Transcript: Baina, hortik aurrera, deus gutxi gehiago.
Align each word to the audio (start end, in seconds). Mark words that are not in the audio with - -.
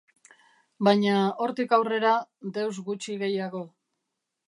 Baina, 0.87 1.19
hortik 1.45 1.77
aurrera, 1.79 2.17
deus 2.59 2.75
gutxi 2.91 3.23
gehiago. 3.25 3.67